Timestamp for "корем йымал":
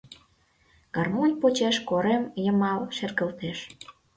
1.89-2.81